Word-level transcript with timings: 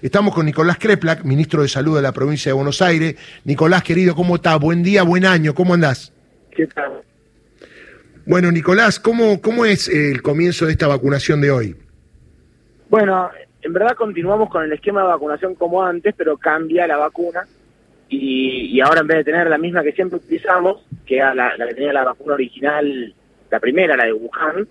Estamos 0.00 0.32
con 0.32 0.46
Nicolás 0.46 0.78
Kreplak, 0.78 1.24
ministro 1.24 1.62
de 1.62 1.66
Salud 1.66 1.96
de 1.96 2.02
la 2.02 2.12
provincia 2.12 2.50
de 2.50 2.54
Buenos 2.54 2.80
Aires. 2.80 3.16
Nicolás, 3.44 3.82
querido, 3.82 4.14
¿cómo 4.14 4.36
está? 4.36 4.54
Buen 4.54 4.84
día, 4.84 5.02
buen 5.02 5.26
año, 5.26 5.56
¿cómo 5.56 5.74
andás? 5.74 6.12
¿Qué 6.52 6.68
tal? 6.68 7.02
Bueno, 8.24 8.52
Nicolás, 8.52 9.00
¿cómo, 9.00 9.40
cómo 9.40 9.64
es 9.64 9.88
el 9.88 10.22
comienzo 10.22 10.66
de 10.66 10.70
esta 10.70 10.86
vacunación 10.86 11.40
de 11.40 11.50
hoy? 11.50 11.76
Bueno, 12.88 13.28
en 13.60 13.72
verdad 13.72 13.96
continuamos 13.96 14.48
con 14.50 14.62
el 14.62 14.72
esquema 14.72 15.00
de 15.00 15.08
vacunación 15.08 15.56
como 15.56 15.84
antes, 15.84 16.14
pero 16.16 16.36
cambia 16.36 16.86
la 16.86 16.98
vacuna 16.98 17.48
y, 18.08 18.80
ahora 18.80 19.00
en 19.00 19.08
vez 19.08 19.16
de 19.16 19.24
tener 19.24 19.50
la 19.50 19.58
misma 19.58 19.82
que 19.82 19.90
siempre 19.90 20.18
utilizamos, 20.18 20.86
que 21.04 21.16
era 21.16 21.34
la, 21.34 21.56
la 21.56 21.66
que 21.66 21.74
tenía 21.74 21.92
la 21.92 22.04
vacuna 22.04 22.34
original, 22.34 23.12
la 23.50 23.58
primera, 23.58 23.96
la 23.96 24.04
de 24.04 24.12
Wuhan, 24.12 24.68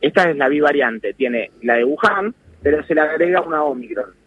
esta 0.00 0.30
es 0.30 0.38
la 0.38 0.48
bivariante, 0.48 1.12
tiene 1.12 1.50
la 1.60 1.74
de 1.74 1.84
Wuhan, 1.84 2.34
pero 2.62 2.82
se 2.86 2.94
le 2.94 3.02
agrega 3.02 3.42
una 3.42 3.62
Omicron 3.62 4.23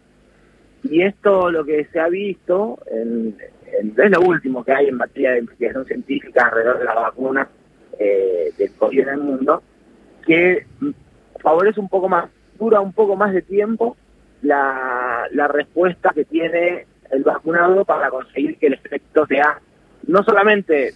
y 0.90 1.02
esto 1.02 1.50
lo 1.50 1.64
que 1.66 1.86
se 1.86 2.00
ha 2.00 2.08
visto, 2.08 2.80
en, 2.92 3.36
es 3.72 4.12
lo 4.12 4.22
último 4.22 4.64
que 4.64 4.72
hay 4.72 4.88
en 4.88 4.96
materia 4.96 5.32
de 5.32 5.40
investigación 5.40 5.86
científica 5.86 6.46
alrededor 6.46 6.80
de 6.80 6.86
la 6.86 6.94
vacuna 6.96 7.48
eh, 8.00 8.52
del 8.58 8.72
en 9.00 9.10
el 9.10 9.18
mundo, 9.18 9.64
que 10.26 10.66
favorece 11.40 11.80
un 11.80 11.90
poco 11.90 12.10
más, 12.10 12.30
dura 12.58 12.80
un 12.80 12.94
poco 12.94 13.16
más 13.16 13.34
de 13.34 13.42
tiempo 13.42 13.96
la, 14.42 15.28
la 15.32 15.48
respuesta 15.48 16.12
que 16.14 16.26
tiene 16.26 16.86
el 17.12 17.24
vacunado 17.24 17.86
para 17.86 18.10
conseguir 18.10 18.58
que 18.58 18.68
el 18.68 18.74
efecto 18.74 19.26
sea 19.26 19.60
no 20.08 20.24
solamente 20.24 20.94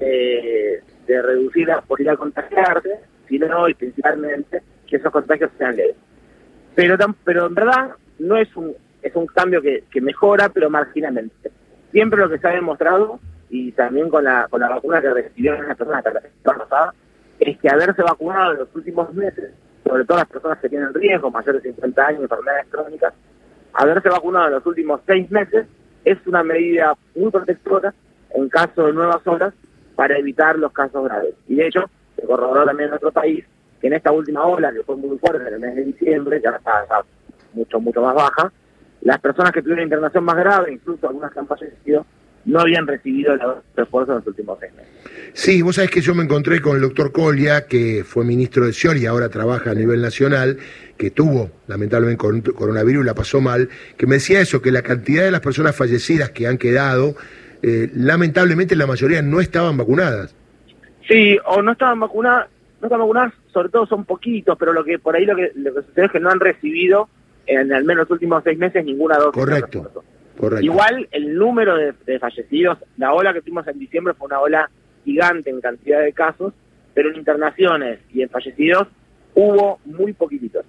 eh, 0.00 0.82
de 1.06 1.22
reducir 1.22 1.68
la 1.68 1.80
posibilidad 1.80 2.12
de 2.12 2.18
contagiarse, 2.18 3.00
sino 3.28 3.68
y 3.68 3.74
principalmente 3.74 4.62
que 4.86 4.96
esos 4.96 5.12
contagios 5.12 5.50
sean 5.58 5.76
leves. 5.76 5.96
Pero, 6.74 6.96
pero 7.24 7.46
en 7.46 7.54
verdad 7.54 7.90
no 8.18 8.36
es 8.36 8.54
un 8.56 8.74
es 9.04 9.14
un 9.14 9.26
cambio 9.26 9.60
que, 9.60 9.84
que 9.90 10.00
mejora, 10.00 10.48
pero 10.48 10.70
marginalmente. 10.70 11.52
Siempre 11.92 12.18
lo 12.18 12.28
que 12.28 12.38
se 12.38 12.48
ha 12.48 12.52
demostrado, 12.52 13.20
y 13.50 13.70
también 13.72 14.08
con 14.08 14.24
la, 14.24 14.48
con 14.48 14.60
la 14.60 14.70
vacuna 14.70 15.00
que 15.00 15.12
recibieron 15.12 15.68
las 15.68 15.76
personas 15.76 16.02
la 16.44 16.54
pasada, 16.54 16.94
es 17.38 17.58
que 17.58 17.68
haberse 17.68 18.02
vacunado 18.02 18.52
en 18.52 18.58
los 18.60 18.74
últimos 18.74 19.12
meses, 19.12 19.52
sobre 19.86 20.04
todo 20.04 20.18
las 20.18 20.28
personas 20.28 20.58
que 20.58 20.70
tienen 20.70 20.94
riesgo, 20.94 21.30
mayores 21.30 21.62
de 21.62 21.72
50 21.72 22.06
años, 22.06 22.22
enfermedades 22.22 22.66
crónicas, 22.70 23.12
haberse 23.74 24.08
vacunado 24.08 24.46
en 24.46 24.52
los 24.54 24.66
últimos 24.66 25.00
seis 25.06 25.30
meses 25.30 25.66
es 26.04 26.18
una 26.26 26.42
medida 26.42 26.94
muy 27.14 27.30
protectora 27.30 27.94
en 28.30 28.48
caso 28.48 28.86
de 28.86 28.92
nuevas 28.92 29.26
olas 29.26 29.52
para 29.94 30.18
evitar 30.18 30.58
los 30.58 30.72
casos 30.72 31.04
graves. 31.04 31.34
Y 31.46 31.56
de 31.56 31.66
hecho, 31.66 31.84
se 32.16 32.26
corroboró 32.26 32.64
también 32.64 32.86
en 32.86 32.90
nuestro 32.90 33.12
país 33.12 33.44
que 33.80 33.88
en 33.88 33.92
esta 33.92 34.12
última 34.12 34.46
ola, 34.46 34.72
que 34.72 34.82
fue 34.82 34.96
muy 34.96 35.18
fuerte 35.18 35.46
en 35.46 35.54
el 35.54 35.60
mes 35.60 35.74
de 35.76 35.84
diciembre, 35.84 36.40
ya 36.42 36.50
está 36.50 37.04
mucho, 37.52 37.78
mucho 37.80 38.00
más 38.00 38.14
baja, 38.14 38.52
las 39.04 39.20
personas 39.20 39.52
que 39.52 39.62
tuvieron 39.62 39.84
internación 39.84 40.24
más 40.24 40.36
grave, 40.36 40.72
incluso 40.72 41.06
algunas 41.06 41.32
que 41.32 41.38
han 41.38 41.46
fallecido, 41.46 42.06
no 42.46 42.60
habían 42.60 42.86
recibido 42.86 43.32
el 43.32 43.40
refuerzo 43.76 44.12
en 44.12 44.18
los 44.18 44.26
últimos 44.26 44.58
seis 44.58 44.72
meses. 44.74 44.92
Sí, 45.34 45.62
vos 45.62 45.76
sabés 45.76 45.90
que 45.90 46.00
yo 46.00 46.14
me 46.14 46.24
encontré 46.24 46.60
con 46.60 46.76
el 46.76 46.82
doctor 46.82 47.12
Colia, 47.12 47.66
que 47.66 48.02
fue 48.04 48.24
ministro 48.24 48.66
de 48.66 48.72
SIOR 48.72 48.96
y 48.96 49.06
ahora 49.06 49.28
trabaja 49.28 49.70
a 49.70 49.74
nivel 49.74 50.00
nacional, 50.00 50.58
que 50.96 51.10
tuvo 51.10 51.50
lamentablemente 51.66 52.52
coronavirus 52.52 53.02
y 53.02 53.06
la 53.06 53.14
pasó 53.14 53.40
mal, 53.40 53.68
que 53.96 54.06
me 54.06 54.16
decía 54.16 54.40
eso, 54.40 54.62
que 54.62 54.70
la 54.70 54.82
cantidad 54.82 55.24
de 55.24 55.30
las 55.30 55.40
personas 55.40 55.76
fallecidas 55.76 56.30
que 56.30 56.46
han 56.46 56.58
quedado, 56.58 57.14
eh, 57.62 57.90
lamentablemente 57.94 58.76
la 58.76 58.86
mayoría 58.86 59.22
no 59.22 59.40
estaban 59.40 59.76
vacunadas. 59.76 60.34
Sí, 61.08 61.38
o 61.46 61.60
no 61.62 61.72
estaban 61.72 62.00
vacunadas, 62.00 62.48
no 62.80 62.86
estaban 62.86 63.00
vacunadas, 63.00 63.34
sobre 63.52 63.68
todo 63.68 63.86
son 63.86 64.04
poquitos, 64.04 64.56
pero 64.58 64.72
lo 64.72 64.84
que 64.84 64.98
por 64.98 65.14
ahí 65.14 65.26
lo 65.26 65.36
que, 65.36 65.52
lo 65.56 65.74
que 65.74 65.82
sucede 65.82 66.06
es 66.06 66.12
que 66.12 66.20
no 66.20 66.30
han 66.30 66.40
recibido 66.40 67.08
en 67.46 67.72
al 67.72 67.84
menos 67.84 68.02
los 68.04 68.10
últimos 68.12 68.42
seis 68.44 68.58
meses 68.58 68.84
ninguna 68.84 69.16
dosis. 69.16 69.32
Correcto. 69.32 70.04
Correcto. 70.38 70.64
Igual 70.64 71.08
el 71.12 71.36
número 71.36 71.76
de, 71.76 72.18
fallecidos, 72.18 72.78
la 72.96 73.12
ola 73.12 73.32
que 73.32 73.40
tuvimos 73.40 73.66
en 73.68 73.78
diciembre 73.78 74.14
fue 74.14 74.26
una 74.26 74.40
ola 74.40 74.70
gigante 75.04 75.50
en 75.50 75.60
cantidad 75.60 76.02
de 76.02 76.12
casos, 76.12 76.52
pero 76.92 77.10
en 77.10 77.16
internaciones 77.16 78.00
y 78.12 78.22
en 78.22 78.28
fallecidos 78.28 78.88
hubo 79.34 79.78
muy 79.84 80.12
poquititos. 80.12 80.64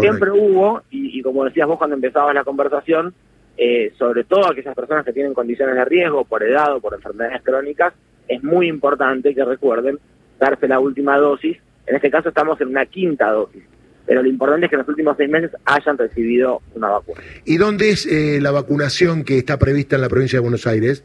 Siempre 0.00 0.30
hubo, 0.32 0.82
y, 0.90 1.22
como 1.22 1.44
decías 1.44 1.68
vos 1.68 1.78
cuando 1.78 1.94
empezabas 1.94 2.34
la 2.34 2.42
conversación, 2.42 3.14
eh, 3.56 3.92
sobre 3.96 4.24
todo 4.24 4.50
aquellas 4.50 4.74
personas 4.74 5.04
que 5.04 5.12
tienen 5.12 5.32
condiciones 5.32 5.76
de 5.76 5.84
riesgo 5.84 6.24
por 6.24 6.42
edad 6.42 6.74
o 6.74 6.80
por 6.80 6.94
enfermedades 6.94 7.42
crónicas, 7.42 7.94
es 8.26 8.42
muy 8.42 8.68
importante 8.68 9.34
que 9.34 9.44
recuerden 9.44 9.98
darse 10.38 10.66
la 10.66 10.80
última 10.80 11.16
dosis. 11.16 11.56
En 11.86 11.94
este 11.94 12.10
caso 12.10 12.30
estamos 12.30 12.60
en 12.60 12.68
una 12.68 12.86
quinta 12.86 13.30
dosis 13.30 13.62
pero 14.06 14.22
lo 14.22 14.28
importante 14.28 14.66
es 14.66 14.70
que 14.70 14.76
en 14.76 14.80
los 14.80 14.88
últimos 14.88 15.16
seis 15.16 15.28
meses 15.28 15.50
hayan 15.64 15.98
recibido 15.98 16.62
una 16.74 16.88
vacuna. 16.88 17.20
¿Y 17.44 17.56
dónde 17.56 17.90
es 17.90 18.06
eh, 18.06 18.38
la 18.40 18.52
vacunación 18.52 19.24
que 19.24 19.38
está 19.38 19.58
prevista 19.58 19.96
en 19.96 20.02
la 20.02 20.08
provincia 20.08 20.38
de 20.38 20.42
Buenos 20.42 20.66
Aires? 20.66 21.04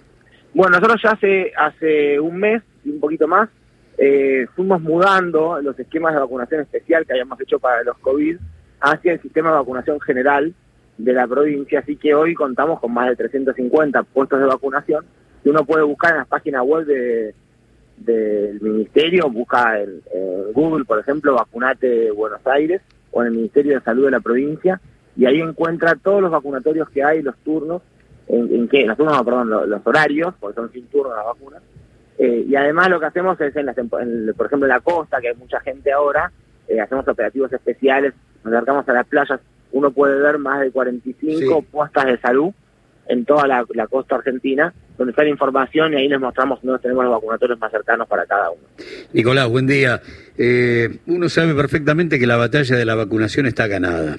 Bueno, 0.53 0.77
nosotros 0.77 1.01
ya 1.03 1.11
hace, 1.11 1.51
hace 1.57 2.19
un 2.19 2.37
mes 2.37 2.61
y 2.83 2.91
un 2.91 2.99
poquito 2.99 3.27
más 3.27 3.49
eh, 3.97 4.47
fuimos 4.55 4.81
mudando 4.81 5.61
los 5.61 5.77
esquemas 5.77 6.13
de 6.13 6.19
vacunación 6.19 6.61
especial 6.61 7.05
que 7.05 7.13
habíamos 7.13 7.39
hecho 7.41 7.59
para 7.59 7.83
los 7.83 7.97
COVID 7.99 8.37
hacia 8.79 9.13
el 9.13 9.21
sistema 9.21 9.49
de 9.49 9.57
vacunación 9.57 9.99
general 10.01 10.53
de 10.97 11.13
la 11.13 11.27
provincia, 11.27 11.79
así 11.79 11.95
que 11.95 12.13
hoy 12.13 12.33
contamos 12.33 12.79
con 12.79 12.93
más 12.93 13.09
de 13.09 13.15
350 13.15 14.03
puestos 14.03 14.39
de 14.39 14.45
vacunación 14.45 15.05
que 15.43 15.49
uno 15.49 15.65
puede 15.65 15.83
buscar 15.83 16.11
en 16.11 16.17
las 16.17 16.27
páginas 16.27 16.63
web 16.63 16.85
de, 16.85 17.33
del 18.05 18.61
ministerio, 18.61 19.29
busca 19.29 19.79
en, 19.81 20.01
Google, 20.53 20.85
por 20.85 20.99
ejemplo, 20.99 21.35
Vacunate 21.35 22.11
Buenos 22.11 22.45
Aires 22.45 22.81
o 23.11 23.21
en 23.21 23.27
el 23.27 23.33
Ministerio 23.33 23.75
de 23.75 23.81
Salud 23.81 24.05
de 24.05 24.11
la 24.11 24.19
provincia 24.19 24.79
y 25.15 25.25
ahí 25.25 25.41
encuentra 25.41 25.95
todos 25.95 26.21
los 26.21 26.31
vacunatorios 26.31 26.89
que 26.89 27.03
hay, 27.03 27.21
los 27.21 27.35
turnos, 27.37 27.81
en, 28.27 28.53
en 28.53 28.67
que, 28.67 28.85
los 28.85 28.97
turnos, 28.97 29.21
perdón, 29.23 29.49
los, 29.49 29.81
horarios, 29.85 30.33
porque 30.39 30.55
son 30.55 30.71
sin 30.71 30.87
turno 30.87 31.15
las 31.15 31.25
vacunas. 31.25 31.61
Eh, 32.17 32.45
y 32.47 32.55
además 32.55 32.89
lo 32.89 32.99
que 32.99 33.07
hacemos 33.07 33.39
es, 33.41 33.55
en, 33.55 33.65
las, 33.65 33.75
por 33.75 34.45
ejemplo, 34.45 34.65
en 34.65 34.69
la 34.69 34.79
costa, 34.79 35.19
que 35.19 35.29
hay 35.29 35.35
mucha 35.35 35.59
gente 35.59 35.91
ahora, 35.91 36.31
eh, 36.67 36.79
hacemos 36.79 37.07
operativos 37.07 37.51
especiales, 37.51 38.13
nos 38.43 38.53
acercamos 38.53 38.87
a 38.87 38.93
las 38.93 39.07
playas, 39.07 39.39
uno 39.71 39.91
puede 39.91 40.19
ver 40.21 40.37
más 40.37 40.61
de 40.61 40.71
45 40.71 41.61
puestas 41.63 42.05
de 42.05 42.17
salud 42.19 42.51
en 43.07 43.25
toda 43.25 43.47
la, 43.47 43.87
costa 43.87 44.15
argentina, 44.15 44.73
donde 44.97 45.11
está 45.11 45.23
la 45.23 45.29
información 45.29 45.93
y 45.93 45.97
ahí 45.97 46.07
les 46.07 46.19
mostramos 46.19 46.59
dónde 46.61 46.81
tenemos 46.81 47.03
los 47.03 47.13
vacunatorios 47.13 47.59
más 47.59 47.71
cercanos 47.71 48.07
para 48.07 48.25
cada 48.25 48.51
uno. 48.51 48.61
Nicolás, 49.13 49.49
buen 49.49 49.67
día. 49.67 50.01
Eh, 50.37 50.99
uno 51.07 51.29
sabe 51.29 51.53
perfectamente 51.53 52.17
que 52.19 52.25
la 52.25 52.37
batalla 52.37 52.75
de 52.75 52.85
la 52.85 52.95
vacunación 52.95 53.45
está 53.45 53.67
ganada, 53.67 54.17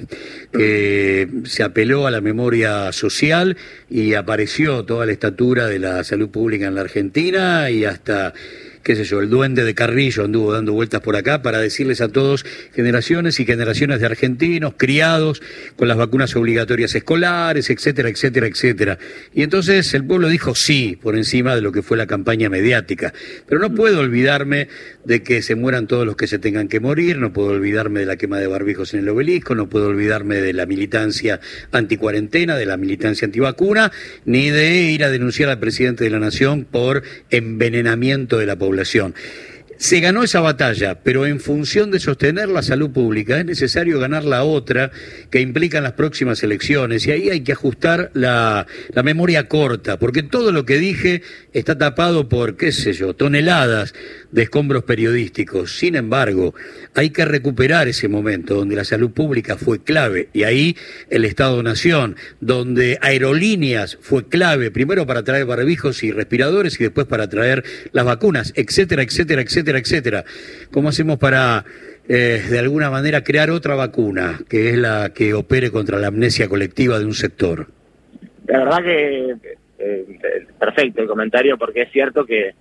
que 0.53 1.29
se 1.45 1.63
apeló 1.63 2.07
a 2.07 2.11
la 2.11 2.21
memoria 2.21 2.93
social 2.93 3.57
y 3.89 4.15
apareció 4.15 4.85
toda 4.85 5.07
la 5.07 5.13
estatura 5.13 5.67
de 5.67 5.79
la 5.79 6.05
salud 6.05 6.29
pública 6.31 6.67
en 6.67 6.75
la 6.75 6.83
Argentina 6.83 7.71
y 7.71 7.85
hasta 7.85 8.35
qué 8.83 8.97
sé 8.97 9.05
yo, 9.05 9.21
el 9.21 9.31
duende 9.31 9.65
de 9.65 9.75
Carrillo 9.75 10.25
anduvo 10.25 10.53
dando 10.53 10.73
vueltas 10.73 11.01
por 11.01 11.17
acá 11.17 11.43
para 11.43 11.61
decirles 11.61 12.01
a 12.01 12.09
todos, 12.09 12.45
generaciones 12.75 13.39
y 13.41 13.45
generaciones 13.45 14.01
de 14.01 14.07
argentinos 14.07 14.75
criados 14.77 15.43
con 15.77 15.89
las 15.89 15.97
vacunas 15.97 16.35
obligatorias 16.37 16.95
escolares, 16.95 17.71
etcétera, 17.71 18.09
etcétera, 18.09 18.47
etcétera. 18.47 18.99
Y 19.33 19.43
entonces 19.43 19.95
el 19.95 20.05
pueblo 20.05 20.29
dijo 20.29 20.55
sí 20.55 20.99
por 21.01 21.17
encima 21.17 21.55
de 21.55 21.63
lo 21.63 21.73
que 21.73 21.83
fue 21.83 21.97
la 21.97 22.07
campaña 22.07 22.49
mediática. 22.49 23.13
Pero 23.47 23.61
no 23.61 23.75
puedo 23.75 24.01
olvidarme 24.01 24.69
de 25.05 25.23
que 25.23 25.43
se 25.43 25.55
mueran 25.55 25.87
todos 25.87 26.07
los 26.07 26.17
que 26.17 26.27
se 26.27 26.39
tengan 26.39 26.69
que 26.69 26.81
morir, 26.81 27.19
no 27.19 27.33
puedo 27.33 27.51
olvidarme 27.51 28.01
de 28.01 28.07
la 28.07 28.17
quema 28.17 28.39
de 28.39 28.47
barbijos 28.47 28.95
en 28.95 29.01
el 29.01 29.09
obelisco, 29.09 29.55
no 29.55 29.69
puedo 29.69 29.89
olvidarme 29.89 30.37
de 30.37 30.53
la 30.53 30.67
militancia 30.67 31.41
anticuarentena, 31.71 32.57
de 32.57 32.67
la 32.67 32.77
militancia 32.77 33.27
antivacuna, 33.27 33.93
ni 34.25 34.51
de 34.51 34.83
ir 34.83 35.05
a 35.05 35.11
denunciar 35.11 35.51
al 35.51 35.59
presidente 35.59 36.05
de 36.05 36.11
la 36.11 36.19
Nación 36.19 36.65
por 36.65 37.03
envenenamiento 37.31 38.39
de 38.39 38.47
la 38.47 38.57
población 38.57 38.72
población 38.73 39.15
se 39.83 39.99
ganó 39.99 40.23
esa 40.23 40.39
batalla, 40.39 41.01
pero 41.03 41.27
en 41.27 41.41
función 41.41 41.91
de 41.91 41.99
sostener 41.99 42.49
la 42.49 42.63
salud 42.63 42.91
pública 42.91 43.41
es 43.41 43.45
necesario 43.45 43.99
ganar 43.99 44.23
la 44.23 44.45
otra 44.45 44.93
que 45.29 45.41
implican 45.41 45.83
las 45.83 45.95
próximas 45.95 46.41
elecciones 46.45 47.05
y 47.05 47.11
ahí 47.11 47.31
hay 47.31 47.41
que 47.41 47.51
ajustar 47.51 48.13
la, 48.15 48.69
la, 48.95 49.03
memoria 49.03 49.49
corta, 49.49 49.99
porque 49.99 50.23
todo 50.23 50.53
lo 50.53 50.65
que 50.65 50.79
dije 50.79 51.23
está 51.53 51.77
tapado 51.77 52.29
por, 52.29 52.57
qué 52.57 52.71
sé 52.71 52.93
yo, 52.93 53.15
toneladas 53.15 53.93
de 54.31 54.43
escombros 54.43 54.85
periodísticos. 54.85 55.77
Sin 55.77 55.97
embargo, 55.97 56.55
hay 56.95 57.11
que 57.11 57.25
recuperar 57.25 57.89
ese 57.89 58.07
momento 58.07 58.55
donde 58.55 58.77
la 58.77 58.85
salud 58.85 59.11
pública 59.11 59.57
fue 59.57 59.83
clave 59.83 60.29
y 60.33 60.45
ahí 60.45 60.77
el 61.11 61.25
Estado-Nación, 61.25 62.15
donde 62.41 62.99
aerolíneas 63.01 63.99
fue 64.01 64.29
clave, 64.29 64.71
primero 64.71 65.09
para 65.09 65.25
traer 65.25 65.45
barbijos 65.45 66.05
y 66.05 66.13
respiradores 66.13 66.81
y 66.81 66.85
después 66.85 67.09
para 67.09 67.29
traer 67.29 67.65
las 67.91 68.05
vacunas, 68.05 68.53
etcétera, 68.55 69.03
etcétera, 69.03 69.43
etcétera, 69.43 69.72
etcétera. 69.79 70.25
¿Cómo 70.71 70.89
hacemos 70.89 71.19
para 71.19 71.65
eh, 72.09 72.43
de 72.51 72.59
alguna 72.59 72.91
manera 72.91 73.23
crear 73.23 73.51
otra 73.51 73.75
vacuna 73.75 74.41
que 74.49 74.71
es 74.71 74.79
la 74.79 75.11
que 75.15 75.35
opere 75.35 75.71
contra 75.71 75.99
la 75.99 76.09
amnesia 76.09 76.49
colectiva 76.49 76.99
de 76.99 77.05
un 77.05 77.15
sector? 77.15 77.69
La 78.47 78.59
verdad 78.59 78.83
que 78.83 79.37
eh, 79.79 80.47
perfecto 80.59 81.03
el 81.03 81.09
comentario 81.09 81.57
porque 81.57 81.83
es 81.83 81.93
cierto 81.93 82.25
que, 82.25 82.55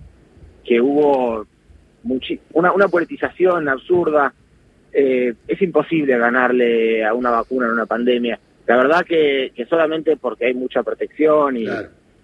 que 0.64 0.80
hubo 0.80 1.46
una, 2.54 2.72
una 2.72 2.88
politización 2.88 3.68
absurda. 3.68 4.34
Eh, 4.94 5.34
es 5.48 5.62
imposible 5.62 6.18
ganarle 6.18 7.06
a 7.06 7.14
una 7.14 7.30
vacuna 7.30 7.68
en 7.68 7.72
una 7.72 7.86
pandemia. 7.86 8.40
La 8.68 8.78
verdad 8.78 9.06
que, 9.06 9.52
que 9.56 9.66
solamente 9.66 10.18
porque 10.18 10.46
hay 10.46 10.54
mucha 10.54 10.84
protección 10.84 11.58
y, 11.58 11.66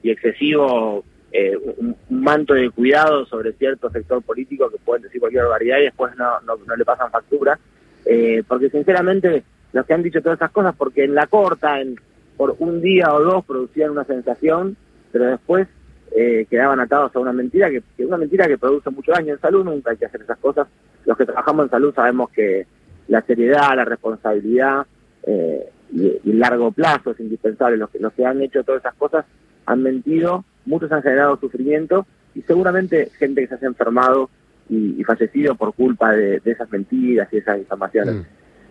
y 0.03 0.11
excesivo 0.11 1.03
eh, 1.31 1.57
un, 1.77 1.95
manto 2.09 2.53
de 2.53 2.69
cuidado 2.69 3.25
sobre 3.25 3.53
cierto 3.53 3.89
sector 3.89 4.21
político 4.21 4.69
que 4.69 4.77
pueden 4.77 5.03
decir 5.03 5.19
cualquier 5.19 5.43
barbaridad 5.43 5.79
y 5.79 5.83
después 5.83 6.15
no, 6.17 6.39
no, 6.41 6.75
le 6.75 6.85
pasan 6.85 7.11
factura. 7.11 7.59
Eh, 8.05 8.43
porque 8.47 8.69
sinceramente 8.69 9.43
los 9.73 9.85
que 9.85 9.93
han 9.93 10.03
dicho 10.03 10.21
todas 10.21 10.37
esas 10.37 10.51
cosas, 10.51 10.75
porque 10.75 11.03
en 11.03 11.15
la 11.15 11.27
corta, 11.27 11.81
en, 11.81 11.99
por 12.37 12.55
un 12.59 12.81
día 12.81 13.13
o 13.13 13.21
dos 13.21 13.45
producían 13.45 13.91
una 13.91 14.05
sensación, 14.05 14.77
pero 15.11 15.25
después 15.25 15.67
eh, 16.15 16.45
quedaban 16.49 16.79
atados 16.79 17.15
a 17.15 17.19
una 17.19 17.33
mentira 17.33 17.69
que, 17.69 17.83
una 18.05 18.17
mentira 18.17 18.47
que 18.47 18.57
produce 18.57 18.89
mucho 18.89 19.11
daño 19.11 19.33
en 19.33 19.39
salud, 19.39 19.65
nunca 19.65 19.91
hay 19.91 19.97
que 19.97 20.05
hacer 20.05 20.21
esas 20.21 20.37
cosas. 20.37 20.67
Los 21.05 21.17
que 21.17 21.25
trabajamos 21.25 21.65
en 21.65 21.69
salud 21.69 21.93
sabemos 21.93 22.29
que 22.29 22.65
la 23.07 23.21
seriedad, 23.21 23.75
la 23.75 23.85
responsabilidad 23.85 24.85
eh, 25.23 25.69
y, 25.91 26.07
el 26.29 26.39
largo 26.39 26.71
plazo 26.71 27.11
es 27.11 27.19
indispensable. 27.19 27.77
Los 27.77 27.89
que, 27.89 27.99
los 27.99 28.13
que 28.13 28.25
han 28.25 28.41
hecho 28.41 28.63
todas 28.63 28.81
esas 28.81 28.95
cosas 28.95 29.25
han 29.65 29.83
mentido, 29.83 30.45
muchos 30.67 30.91
han 30.91 31.01
generado 31.01 31.37
sufrimiento 31.37 32.05
y 32.35 32.41
seguramente 32.43 33.09
gente 33.17 33.41
que 33.41 33.57
se 33.57 33.65
ha 33.65 33.67
enfermado 33.67 34.29
y, 34.69 35.03
fallecido 35.03 35.55
por 35.55 35.73
culpa 35.73 36.11
de, 36.11 36.41
esas 36.43 36.69
mentiras 36.71 37.27
y 37.31 37.37
esas 37.37 37.57
informaciones. 37.57 38.15
Mm. 38.15 38.21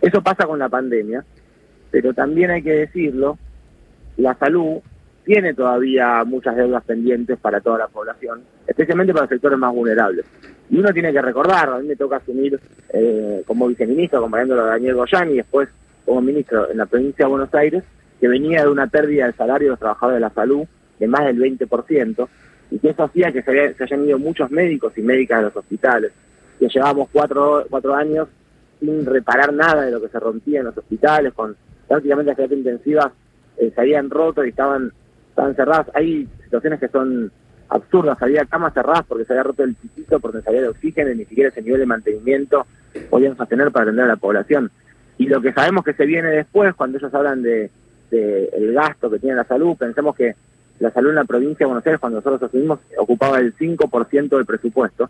Eso 0.01 0.21
pasa 0.21 0.45
con 0.45 0.59
la 0.59 0.69
pandemia, 0.69 1.25
pero 1.89 2.13
también 2.13 2.51
hay 2.51 2.61
que 2.61 2.73
decirlo, 2.73 3.37
la 4.17 4.35
salud 4.35 4.77
tiene 5.25 5.53
todavía 5.53 6.23
muchas 6.23 6.55
deudas 6.55 6.83
pendientes 6.85 7.37
para 7.39 7.59
toda 7.59 7.79
la 7.79 7.87
población, 7.87 8.43
especialmente 8.65 9.11
para 9.11 9.23
los 9.23 9.29
sectores 9.29 9.57
más 9.57 9.73
vulnerables. 9.73 10.25
Y 10.69 10.77
uno 10.77 10.93
tiene 10.93 11.11
que 11.11 11.21
recordar, 11.21 11.69
a 11.69 11.79
mí 11.79 11.87
me 11.87 11.95
toca 11.95 12.17
asumir 12.17 12.59
eh, 12.93 13.43
como 13.45 13.67
viceministro, 13.67 14.19
acompañándolo 14.19 14.63
a 14.63 14.67
Daniel 14.67 14.95
Goyán 14.95 15.31
y 15.31 15.37
después 15.37 15.69
como 16.05 16.21
ministro 16.21 16.69
en 16.69 16.77
la 16.77 16.85
provincia 16.85 17.25
de 17.25 17.31
Buenos 17.31 17.53
Aires, 17.53 17.83
que 18.19 18.27
venía 18.27 18.63
de 18.63 18.69
una 18.69 18.87
pérdida 18.87 19.27
de 19.27 19.33
salario 19.33 19.67
de 19.67 19.71
los 19.71 19.79
trabajadores 19.79 20.17
de 20.17 20.21
la 20.21 20.29
salud 20.29 20.65
de 20.99 21.07
más 21.07 21.25
del 21.25 21.37
20%, 21.37 22.27
y 22.71 22.79
que 22.79 22.89
eso 22.89 23.03
hacía 23.03 23.31
que 23.31 23.43
se, 23.43 23.83
hayan 23.83 24.05
ido 24.05 24.19
muchos 24.19 24.51
médicos 24.51 24.93
y 24.97 25.01
médicas 25.01 25.39
de 25.39 25.45
los 25.45 25.55
hospitales, 25.55 26.11
que 26.59 26.67
llevábamos 26.67 27.09
cuatro, 27.11 27.65
cuatro 27.69 27.95
años 27.95 28.27
sin 28.79 29.05
reparar 29.05 29.53
nada 29.53 29.85
de 29.85 29.91
lo 29.91 30.01
que 30.01 30.09
se 30.09 30.19
rompía 30.19 30.59
en 30.59 30.65
los 30.65 30.77
hospitales, 30.77 31.33
con 31.33 31.55
prácticamente 31.87 32.31
las 32.31 32.37
terapias 32.37 32.59
intensivas 32.59 33.11
eh, 33.57 33.71
se 33.73 33.81
habían 33.81 34.09
roto 34.09 34.45
y 34.45 34.49
estaban, 34.49 34.91
estaban 35.29 35.55
cerradas. 35.55 35.87
Hay 35.93 36.27
situaciones 36.43 36.79
que 36.79 36.87
son 36.89 37.31
absurdas, 37.69 38.21
había 38.21 38.45
camas 38.45 38.73
cerradas 38.73 39.05
porque 39.07 39.25
se 39.25 39.33
había 39.33 39.43
roto 39.43 39.63
el 39.63 39.75
pisito, 39.75 40.19
porque 40.19 40.41
se 40.41 40.49
había 40.49 40.61
de 40.61 40.69
oxígeno 40.69 41.11
y 41.11 41.17
ni 41.17 41.25
siquiera 41.25 41.49
ese 41.49 41.61
nivel 41.61 41.81
de 41.81 41.85
mantenimiento 41.85 42.65
podían 43.09 43.35
sostener 43.35 43.71
para 43.71 43.83
atender 43.83 44.05
a 44.05 44.09
la 44.09 44.15
población. 44.15 44.71
Y 45.17 45.27
lo 45.27 45.41
que 45.41 45.53
sabemos 45.53 45.83
que 45.83 45.93
se 45.93 46.05
viene 46.05 46.29
después, 46.29 46.75
cuando 46.75 46.97
ellos 46.97 47.13
hablan 47.13 47.41
de, 47.41 47.71
el 48.11 48.73
gasto 48.73 49.09
que 49.09 49.19
tiene 49.19 49.35
la 49.35 49.43
salud, 49.43 49.75
pensemos 49.75 50.15
que 50.15 50.35
la 50.79 50.91
salud 50.91 51.09
en 51.09 51.15
la 51.15 51.25
provincia 51.25 51.65
de 51.65 51.65
Buenos 51.65 51.85
Aires, 51.85 51.99
cuando 51.99 52.19
nosotros 52.19 52.43
asumimos, 52.43 52.79
ocupaba 52.97 53.39
el 53.39 53.55
5% 53.55 54.29
del 54.29 54.45
presupuesto 54.45 55.09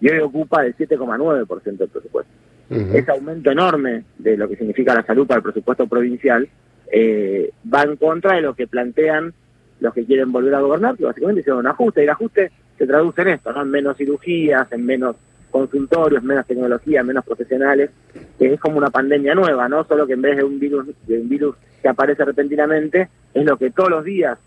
y 0.00 0.10
hoy 0.10 0.18
ocupa 0.18 0.64
el 0.64 0.76
7,9% 0.76 1.76
del 1.76 1.88
presupuesto. 1.88 2.32
Ese 2.70 3.10
aumento 3.10 3.50
enorme 3.50 4.04
de 4.18 4.36
lo 4.36 4.46
que 4.46 4.56
significa 4.56 4.94
la 4.94 5.02
salud 5.02 5.26
para 5.26 5.38
el 5.38 5.42
presupuesto 5.42 5.86
provincial 5.86 6.46
eh, 6.92 7.50
va 7.72 7.82
en 7.82 7.96
contra 7.96 8.34
de 8.34 8.42
lo 8.42 8.54
que 8.54 8.66
plantean 8.66 9.32
los 9.80 9.94
que 9.94 10.04
quieren 10.04 10.30
volver 10.30 10.54
a 10.54 10.60
gobernar, 10.60 10.96
que 10.96 11.04
básicamente 11.04 11.40
hicieron 11.40 11.60
un 11.60 11.68
ajuste, 11.68 12.00
y 12.00 12.04
el 12.04 12.10
ajuste 12.10 12.50
se 12.76 12.86
traduce 12.86 13.22
en 13.22 13.28
esto, 13.28 13.52
¿no? 13.52 13.62
en 13.62 13.70
menos 13.70 13.96
cirugías, 13.96 14.70
en 14.72 14.84
menos 14.84 15.16
consultorios, 15.50 16.22
menos 16.22 16.46
tecnología, 16.46 17.02
menos 17.02 17.24
profesionales, 17.24 17.90
que 18.38 18.52
es 18.52 18.60
como 18.60 18.76
una 18.76 18.90
pandemia 18.90 19.34
nueva, 19.34 19.68
¿no? 19.68 19.84
Solo 19.84 20.06
que 20.06 20.12
en 20.12 20.22
vez 20.22 20.36
de 20.36 20.44
un 20.44 20.60
virus, 20.60 20.86
de 21.06 21.18
un 21.18 21.28
virus 21.28 21.56
que 21.80 21.88
aparece 21.88 22.24
repentinamente, 22.24 23.08
es 23.32 23.44
lo 23.46 23.56
que 23.56 23.70
todos 23.70 23.88
los 23.88 24.04
días 24.04 24.38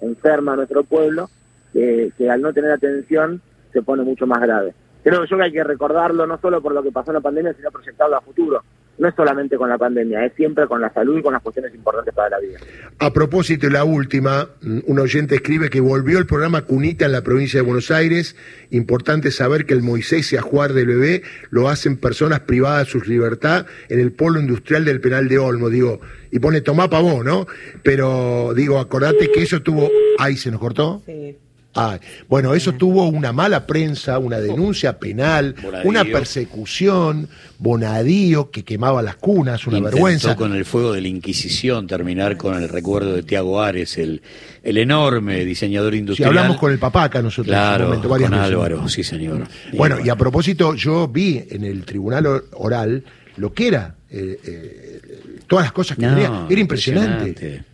enferma 0.00 0.52
a 0.52 0.56
nuestro 0.56 0.84
pueblo, 0.84 1.28
que 1.72 2.12
al 2.30 2.40
no 2.42 2.52
tener 2.52 2.72
atención 2.72 3.40
se 3.72 3.82
pone 3.82 4.02
mucho 4.02 4.26
más 4.26 4.40
grave. 4.40 4.74
Creo 5.02 5.24
yo 5.24 5.36
que 5.36 5.42
hay 5.44 5.52
que 5.52 5.64
recordarlo 5.64 6.26
no 6.26 6.38
solo 6.38 6.60
por 6.60 6.72
lo 6.72 6.82
que 6.82 6.92
pasó 6.92 7.10
en 7.10 7.14
la 7.14 7.20
pandemia, 7.20 7.54
sino 7.54 7.70
proyectarlo 7.70 8.16
a 8.16 8.20
futuro. 8.20 8.62
No 9.00 9.08
es 9.08 9.14
solamente 9.14 9.56
con 9.56 9.70
la 9.70 9.78
pandemia, 9.78 10.26
es 10.26 10.34
siempre 10.34 10.66
con 10.66 10.82
la 10.82 10.92
salud 10.92 11.18
y 11.18 11.22
con 11.22 11.32
las 11.32 11.40
cuestiones 11.40 11.74
importantes 11.74 12.12
para 12.12 12.28
la 12.28 12.38
vida. 12.38 12.58
A 12.98 13.10
propósito, 13.14 13.70
la 13.70 13.82
última, 13.82 14.50
un 14.62 14.98
oyente 14.98 15.36
escribe 15.36 15.70
que 15.70 15.80
volvió 15.80 16.18
el 16.18 16.26
programa 16.26 16.66
Cunita 16.66 17.06
en 17.06 17.12
la 17.12 17.22
provincia 17.22 17.60
de 17.60 17.66
Buenos 17.66 17.90
Aires. 17.90 18.36
Importante 18.68 19.30
saber 19.30 19.64
que 19.64 19.72
el 19.72 19.80
Moisés 19.80 20.30
y 20.34 20.36
Ajuar 20.36 20.74
del 20.74 20.88
bebé 20.88 21.22
lo 21.48 21.70
hacen 21.70 21.96
personas 21.96 22.40
privadas 22.40 22.88
de 22.88 22.90
su 22.92 23.00
libertad 23.00 23.64
en 23.88 24.00
el 24.00 24.12
polo 24.12 24.38
industrial 24.38 24.84
del 24.84 25.00
penal 25.00 25.28
de 25.28 25.38
Olmo. 25.38 25.70
Digo, 25.70 26.02
y 26.30 26.38
pone 26.38 26.60
tomá 26.60 26.90
pa' 26.90 27.00
vos, 27.00 27.24
¿no? 27.24 27.46
Pero 27.82 28.52
digo, 28.54 28.78
acordate 28.78 29.30
que 29.32 29.42
eso 29.42 29.62
tuvo. 29.62 29.88
Ahí 30.18 30.36
se 30.36 30.50
nos 30.50 30.60
cortó. 30.60 31.02
Sí. 31.06 31.38
Ah, 31.74 32.00
bueno, 32.28 32.54
eso 32.54 32.72
tuvo 32.72 33.06
una 33.06 33.32
mala 33.32 33.64
prensa, 33.64 34.18
una 34.18 34.40
denuncia 34.40 34.98
penal, 34.98 35.54
una 35.84 36.04
persecución, 36.04 37.28
Bonadío 37.58 38.50
que 38.50 38.64
quemaba 38.64 39.02
las 39.02 39.16
cunas, 39.16 39.66
una 39.66 39.78
Intentó 39.78 39.96
vergüenza. 39.96 40.34
con 40.34 40.54
el 40.54 40.64
fuego 40.64 40.92
de 40.92 41.00
la 41.00 41.08
Inquisición 41.08 41.86
terminar 41.86 42.36
con 42.36 42.60
el 42.60 42.68
recuerdo 42.68 43.14
de 43.14 43.22
Tiago 43.22 43.60
Ares, 43.60 43.98
el, 43.98 44.20
el 44.64 44.78
enorme 44.78 45.44
diseñador 45.44 45.94
industrial. 45.94 46.32
Si 46.32 46.38
hablamos 46.38 46.58
con 46.58 46.72
el 46.72 46.78
papá 46.78 47.04
acá 47.04 47.22
nosotros 47.22 47.46
claro, 47.52 47.84
en 47.84 48.00
momento, 48.00 48.08
con 48.08 48.34
Álvaro, 48.34 48.88
sí 48.88 49.04
señor. 49.04 49.46
Bueno, 49.74 49.98
y 50.04 50.08
a 50.08 50.16
propósito, 50.16 50.74
yo 50.74 51.06
vi 51.06 51.44
en 51.50 51.64
el 51.64 51.84
tribunal 51.84 52.26
oral 52.52 53.04
lo 53.36 53.52
que 53.52 53.68
era, 53.68 53.94
eh, 54.10 54.40
eh, 54.44 55.00
todas 55.46 55.66
las 55.66 55.72
cosas 55.72 55.96
que 55.96 56.06
tenía, 56.06 56.46
era 56.48 56.60
impresionante. 56.60 57.28
Impresionante. 57.28 57.69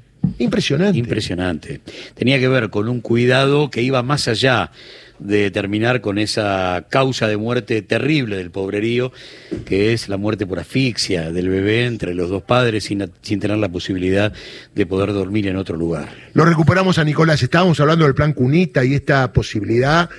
Impresionante. 0.98 1.80
Tenía 2.14 2.38
que 2.38 2.48
ver 2.48 2.70
con 2.70 2.88
un 2.88 3.00
cuidado 3.00 3.70
que 3.70 3.82
iba 3.82 4.02
más 4.02 4.28
allá 4.28 4.70
de 5.18 5.50
terminar 5.50 6.02
con 6.02 6.18
esa 6.18 6.86
causa 6.90 7.26
de 7.26 7.36
muerte 7.36 7.80
terrible 7.80 8.36
del 8.36 8.50
pobrerío, 8.50 9.12
que 9.64 9.92
es 9.94 10.08
la 10.08 10.18
muerte 10.18 10.46
por 10.46 10.58
asfixia 10.58 11.32
del 11.32 11.48
bebé 11.48 11.86
entre 11.86 12.14
los 12.14 12.28
dos 12.28 12.42
padres 12.42 12.84
sin, 12.84 13.10
sin 13.22 13.40
tener 13.40 13.56
la 13.56 13.70
posibilidad 13.70 14.32
de 14.74 14.86
poder 14.86 15.12
dormir 15.12 15.46
en 15.48 15.56
otro 15.56 15.76
lugar. 15.76 16.10
Lo 16.34 16.44
recuperamos 16.44 16.98
a 16.98 17.04
Nicolás. 17.04 17.42
Estábamos 17.42 17.80
hablando 17.80 18.04
del 18.04 18.14
plan 18.14 18.34
Cunita 18.34 18.84
y 18.84 18.94
esta 18.94 19.32
posibilidad 19.32 20.10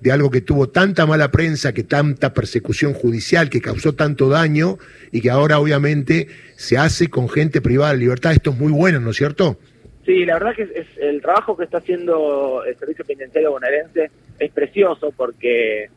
de 0.00 0.12
algo 0.12 0.30
que 0.30 0.40
tuvo 0.40 0.68
tanta 0.68 1.06
mala 1.06 1.30
prensa, 1.30 1.72
que 1.72 1.82
tanta 1.82 2.32
persecución 2.32 2.94
judicial, 2.94 3.50
que 3.50 3.60
causó 3.60 3.94
tanto 3.94 4.28
daño 4.28 4.78
y 5.12 5.20
que 5.20 5.30
ahora 5.30 5.58
obviamente 5.58 6.28
se 6.56 6.78
hace 6.78 7.08
con 7.08 7.28
gente 7.28 7.60
privada 7.60 7.92
de 7.92 7.98
libertad. 7.98 8.32
Esto 8.32 8.50
es 8.50 8.58
muy 8.58 8.72
bueno, 8.72 9.00
¿no 9.00 9.10
es 9.10 9.16
cierto? 9.16 9.58
Sí, 10.06 10.24
la 10.24 10.34
verdad 10.34 10.54
que 10.56 10.62
es, 10.62 10.86
el 10.98 11.20
trabajo 11.20 11.56
que 11.56 11.64
está 11.64 11.78
haciendo 11.78 12.64
el 12.64 12.76
Servicio 12.76 13.04
Penitenciario 13.04 13.52
bonaerense 13.52 14.10
es 14.38 14.50
precioso 14.50 15.12
porque, 15.14 15.90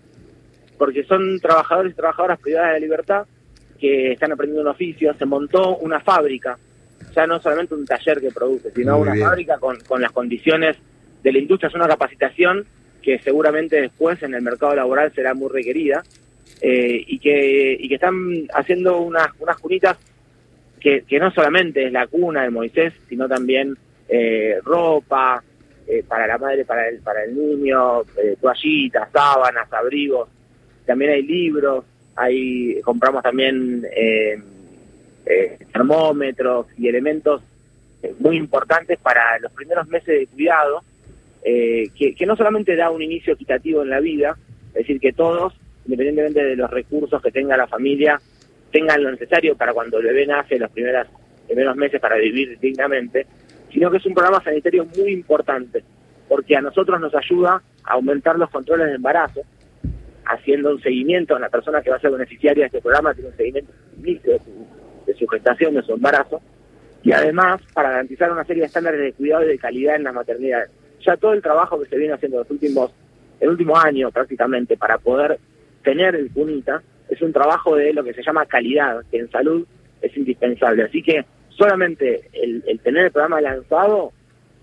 porque 0.77 1.03
son 1.05 1.39
trabajadores 1.39 1.93
y 1.93 1.95
trabajadoras 1.95 2.39
privadas 2.39 2.73
de 2.73 2.79
libertad 2.81 3.25
que 3.79 4.11
están 4.11 4.33
aprendiendo 4.33 4.61
un 4.61 4.75
oficio. 4.75 5.13
Se 5.17 5.25
montó 5.25 5.77
una 5.77 6.01
fábrica, 6.01 6.57
ya 7.15 7.25
no 7.25 7.39
solamente 7.39 7.73
un 7.73 7.85
taller 7.85 8.19
que 8.19 8.31
produce, 8.31 8.71
sino 8.71 8.97
una 8.97 9.15
fábrica 9.15 9.57
con, 9.57 9.77
con 9.87 10.01
las 10.01 10.11
condiciones 10.11 10.75
de 11.23 11.31
la 11.31 11.39
industria, 11.39 11.69
es 11.69 11.75
una 11.75 11.87
capacitación 11.87 12.65
que 13.03 13.19
seguramente 13.19 13.81
después 13.81 14.23
en 14.23 14.33
el 14.33 14.41
mercado 14.41 14.75
laboral 14.75 15.13
será 15.13 15.33
muy 15.33 15.49
requerida, 15.51 16.03
eh, 16.65 17.03
y, 17.07 17.19
que, 17.19 17.75
y 17.77 17.89
que 17.89 17.95
están 17.95 18.47
haciendo 18.53 19.01
unas, 19.01 19.27
unas 19.39 19.59
cunitas 19.59 19.97
que, 20.79 21.01
que 21.01 21.19
no 21.19 21.29
solamente 21.31 21.85
es 21.85 21.91
la 21.91 22.07
cuna 22.07 22.43
de 22.43 22.51
Moisés, 22.51 22.93
sino 23.09 23.27
también 23.27 23.77
eh, 24.07 24.59
ropa 24.63 25.43
eh, 25.85 26.03
para 26.07 26.25
la 26.25 26.37
madre, 26.37 26.63
para 26.63 26.87
el, 26.87 26.99
para 26.99 27.25
el 27.25 27.35
niño, 27.35 28.03
toallitas, 28.39 29.09
sábanas, 29.11 29.71
abrigos, 29.73 30.29
también 30.85 31.11
hay 31.11 31.23
libros, 31.23 31.83
hay 32.15 32.79
compramos 32.81 33.21
también 33.23 33.85
termómetros 35.73 36.67
y 36.77 36.87
elementos 36.87 37.41
muy 38.19 38.37
importantes 38.37 38.99
para 38.99 39.37
los 39.39 39.51
primeros 39.51 39.87
meses 39.87 40.19
de 40.19 40.27
cuidado 40.27 40.81
eh, 41.45 41.89
que, 41.97 42.25
no 42.25 42.35
solamente 42.37 42.75
da 42.75 42.89
un 42.89 43.01
inicio 43.01 43.33
equitativo 43.33 43.81
en 43.81 43.89
la 43.89 43.99
vida, 43.99 44.37
es 44.67 44.73
decir, 44.73 44.99
que 44.99 45.11
todos, 45.11 45.53
independientemente 45.85 46.43
de 46.43 46.55
los 46.55 46.71
recursos 46.71 47.21
que 47.21 47.31
tenga 47.31 47.57
la 47.57 47.67
familia, 47.67 48.19
tengan 48.71 49.03
lo 49.03 49.11
necesario 49.11 49.55
para 49.55 49.73
cuando 49.73 49.99
el 49.99 50.05
bebé 50.05 50.25
nace 50.25 50.57
los 50.57 50.71
primeros, 50.71 51.07
primeros 51.45 51.75
meses 51.75 51.99
para 51.99 52.15
vivir 52.15 52.57
dignamente, 52.59 53.27
sino 53.71 53.91
que 53.91 53.97
es 53.97 54.05
un 54.05 54.13
programa 54.13 54.41
sanitario 54.41 54.85
muy 54.97 55.11
importante, 55.11 55.83
porque 56.29 56.55
a 56.55 56.61
nosotros 56.61 56.99
nos 57.01 57.13
ayuda 57.13 57.61
a 57.83 57.93
aumentar 57.93 58.39
los 58.39 58.49
controles 58.49 58.87
de 58.87 58.95
embarazo, 58.95 59.41
haciendo 60.25 60.71
un 60.71 60.81
seguimiento 60.81 61.35
a 61.35 61.39
la 61.39 61.49
persona 61.49 61.81
que 61.81 61.89
va 61.89 61.97
a 61.97 61.99
ser 61.99 62.11
beneficiaria 62.11 62.63
de 62.63 62.67
este 62.67 62.81
programa, 62.81 63.13
tiene 63.13 63.29
un 63.29 63.35
seguimiento 63.35 64.31
de 64.31 64.39
su, 64.39 64.67
de 65.05 65.13
su 65.15 65.27
gestación, 65.27 65.73
de 65.75 65.81
su 65.81 65.93
embarazo, 65.93 66.41
y 67.03 67.11
además 67.11 67.61
para 67.73 67.89
garantizar 67.89 68.31
una 68.31 68.45
serie 68.45 68.61
de 68.61 68.67
estándares 68.67 69.01
de 69.01 69.11
cuidado 69.11 69.43
y 69.43 69.47
de 69.47 69.59
calidad 69.59 69.97
en 69.97 70.05
las 70.05 70.13
maternidades 70.13 70.69
ya 71.05 71.17
todo 71.17 71.33
el 71.33 71.41
trabajo 71.41 71.79
que 71.79 71.89
se 71.89 71.97
viene 71.97 72.13
haciendo 72.13 72.39
los 72.39 72.49
últimos, 72.49 72.91
el 73.39 73.49
último 73.49 73.77
año 73.77 74.11
prácticamente 74.11 74.77
para 74.77 74.97
poder 74.97 75.39
tener 75.83 76.15
el 76.15 76.31
CUNITA 76.31 76.81
es 77.09 77.21
un 77.21 77.33
trabajo 77.33 77.75
de 77.75 77.93
lo 77.93 78.03
que 78.03 78.13
se 78.13 78.23
llama 78.23 78.45
calidad, 78.45 79.03
que 79.11 79.19
en 79.19 79.29
salud 79.29 79.65
es 80.01 80.15
indispensable. 80.17 80.83
Así 80.83 81.03
que 81.03 81.25
solamente 81.49 82.29
el, 82.33 82.63
el 82.67 82.79
tener 82.79 83.05
el 83.05 83.11
programa 83.11 83.41
lanzado 83.41 84.11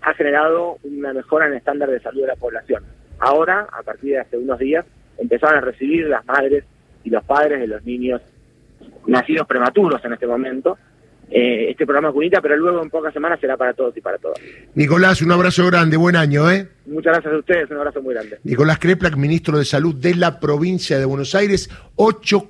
ha 0.01 0.13
generado 0.13 0.77
una 0.83 1.13
mejora 1.13 1.45
en 1.45 1.53
el 1.53 1.57
estándar 1.59 1.89
de 1.89 1.99
salud 1.99 2.21
de 2.21 2.27
la 2.27 2.35
población. 2.35 2.83
Ahora, 3.19 3.67
a 3.71 3.83
partir 3.83 4.13
de 4.13 4.19
hace 4.19 4.37
unos 4.37 4.57
días, 4.59 4.85
empezaron 5.17 5.59
a 5.59 5.61
recibir 5.61 6.07
las 6.07 6.25
madres 6.25 6.63
y 7.03 7.09
los 7.09 7.23
padres 7.23 7.59
de 7.59 7.67
los 7.67 7.83
niños 7.85 8.21
nacidos 9.05 9.47
prematuros 9.47 10.03
en 10.03 10.13
este 10.13 10.27
momento, 10.27 10.77
eh, 11.31 11.71
este 11.71 11.85
programa 11.85 12.11
Cunita, 12.11 12.41
pero 12.41 12.57
luego 12.57 12.83
en 12.83 12.89
pocas 12.89 13.13
semanas 13.13 13.39
será 13.39 13.55
para 13.55 13.73
todos 13.73 13.95
y 13.95 14.01
para 14.01 14.17
todas. 14.17 14.37
Nicolás, 14.75 15.21
un 15.21 15.31
abrazo 15.31 15.65
grande, 15.65 15.95
buen 15.95 16.17
año, 16.17 16.51
¿eh? 16.51 16.67
Muchas 16.85 17.13
gracias 17.13 17.33
a 17.33 17.37
ustedes, 17.37 17.71
un 17.71 17.77
abrazo 17.77 18.01
muy 18.01 18.13
grande. 18.13 18.39
Nicolás 18.43 18.79
Kreplak, 18.79 19.15
ministro 19.15 19.57
de 19.57 19.63
Salud 19.63 19.95
de 19.95 20.15
la 20.15 20.41
provincia 20.41 20.99
de 20.99 21.05
Buenos 21.05 21.33
Aires, 21.33 21.69
8 21.95 22.49